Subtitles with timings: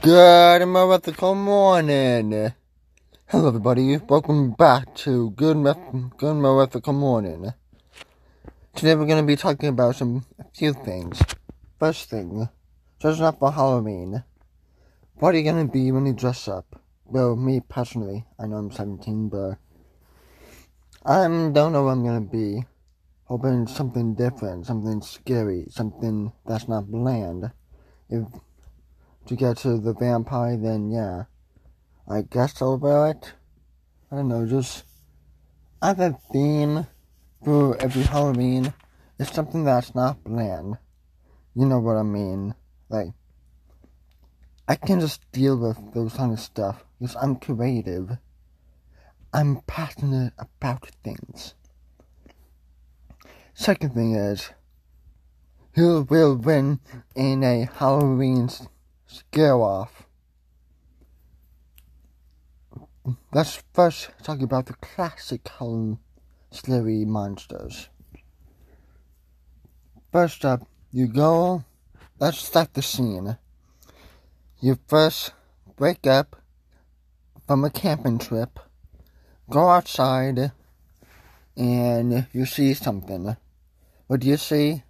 [0.00, 2.52] Good mythical morning.
[3.26, 3.96] Hello, everybody.
[3.96, 5.56] Welcome back to Good
[6.16, 7.52] Good Mythical Morning.
[8.76, 11.20] Today we're going to be talking about some a few things.
[11.80, 12.48] First thing,
[13.00, 14.22] dressing up for Halloween.
[15.16, 16.80] What are you going to be when you dress up?
[17.04, 19.58] Well, me personally, I know I'm 17, but
[21.04, 22.64] I don't know what I'm going to be.
[23.24, 27.50] Hoping something different, something scary, something that's not bland.
[28.08, 28.24] If
[29.28, 31.24] to get to the vampire, then yeah.
[32.08, 33.32] I guess I'll wear it.
[34.10, 34.84] I don't know, just
[35.82, 36.86] I have a theme
[37.44, 38.72] for every Halloween.
[39.18, 40.78] It's something that's not bland.
[41.54, 42.54] You know what I mean?
[42.88, 43.08] Like,
[44.66, 48.16] I can just deal with those kind of stuff because I'm creative.
[49.32, 51.54] I'm passionate about things.
[53.54, 54.50] Second thing is,
[55.72, 56.80] who will win
[57.14, 58.48] in a Halloween
[59.08, 60.06] scare off.
[63.32, 65.98] Let's first talk about the classic Halloween
[66.50, 67.88] scary monsters.
[70.12, 71.64] First up, you go,
[72.18, 73.38] let's start the scene.
[74.60, 75.32] You first
[75.78, 76.36] wake up
[77.46, 78.60] from a camping trip,
[79.50, 80.52] go outside,
[81.56, 83.36] and you see something.
[84.06, 84.82] What do you see?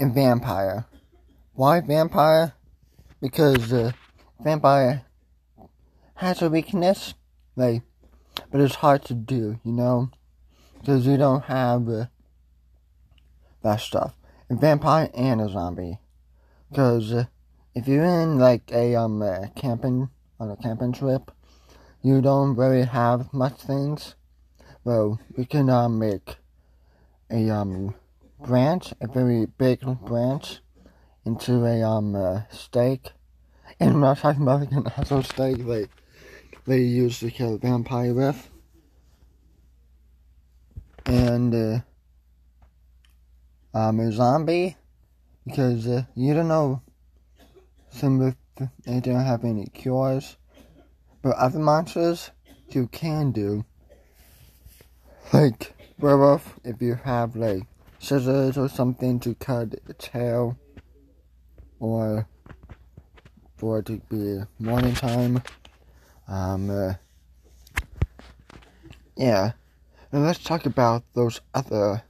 [0.00, 0.86] A vampire.
[1.54, 2.54] Why vampire?
[3.20, 3.92] Because uh,
[4.40, 5.04] vampire
[6.14, 7.14] has a weakness,
[7.56, 7.82] like,
[8.50, 10.10] but it's hard to do, you know,
[10.78, 12.06] because you don't have uh,
[13.62, 14.14] that stuff.
[14.50, 15.98] A vampire and a zombie,
[16.70, 17.24] because uh,
[17.74, 19.22] if you're in like a um
[19.54, 20.08] camping
[20.40, 21.30] on a camping trip,
[22.02, 24.14] you don't really have much things.
[24.84, 26.36] Well, we can uh, make
[27.30, 27.94] a um
[28.40, 30.60] branch, a very big branch
[31.24, 33.10] into a um uh, stake.
[33.80, 35.86] And I'm not talking about like an asshole stake they
[36.66, 38.50] they used to kill a vampire with.
[41.06, 41.80] And uh,
[43.78, 44.76] um a zombie
[45.46, 46.82] because uh, you don't know
[47.90, 48.36] some of
[48.84, 50.36] they don't have any cures.
[51.22, 52.30] But other monsters
[52.70, 53.64] you can do.
[55.32, 57.64] Like werewolf if you have like
[57.98, 60.56] scissors or something to cut its tail
[61.80, 62.26] or
[63.56, 65.42] for it to be morning time.
[66.28, 66.94] Um, uh,
[69.16, 69.52] yeah.
[70.12, 72.02] And let's talk about those other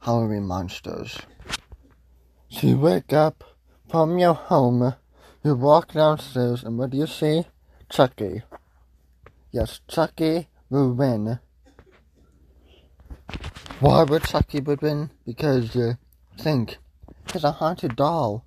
[0.00, 1.18] Halloween monsters.
[2.48, 3.44] So you wake up
[3.88, 4.94] from your home,
[5.44, 7.44] you walk downstairs, and what do you see?
[7.90, 8.42] Chucky.
[9.52, 11.38] Yes, Chucky will win.
[13.80, 15.10] Why would Chucky would win?
[15.26, 15.94] Because, uh,
[16.38, 16.78] think,
[17.32, 18.45] he's a haunted doll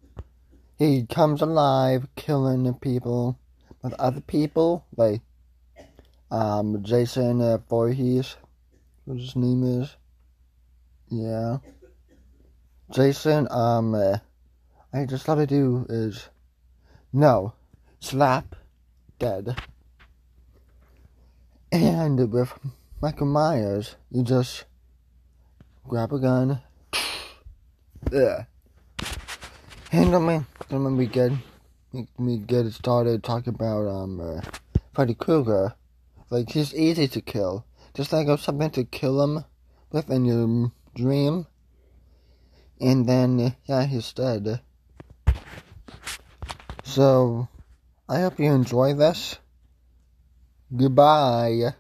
[0.79, 3.37] he comes alive killing people
[3.83, 5.21] with other people like
[6.31, 8.37] um Jason uh, Voorhees
[9.03, 9.95] what his name is?
[11.09, 11.57] Yeah.
[12.91, 14.17] Jason um uh,
[14.93, 16.29] I just thought to do is
[17.11, 17.53] no
[17.99, 18.55] slap
[19.19, 19.55] dead.
[21.71, 22.53] And with
[23.01, 24.63] Michael Myers you just
[25.87, 26.61] grab a gun.
[28.13, 28.45] Yeah
[29.91, 31.31] and I mean, when we get
[32.17, 34.41] we get started talking about um uh,
[34.93, 35.73] Freddy Krueger,
[36.29, 37.65] like he's easy to kill.
[37.95, 39.45] Just think of something to kill him
[39.91, 41.47] with in your dream,
[42.79, 44.61] and then yeah, he's dead.
[46.83, 47.47] So,
[48.07, 49.37] I hope you enjoy this.
[50.75, 51.73] Goodbye.